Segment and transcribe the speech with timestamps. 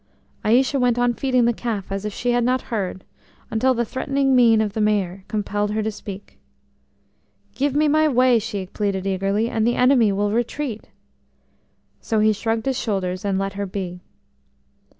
[0.43, 3.03] Aïcha went on feeding the calf as if she had not heard,
[3.51, 6.39] until the threatening mien of the Mayor compelled her to speak.
[7.53, 10.89] "Give me my way," she pleaded eagerly, "and the enemy will retreat."
[11.99, 14.01] So he shrugged his shoulders and let her be.